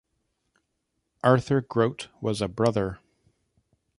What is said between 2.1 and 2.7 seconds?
was a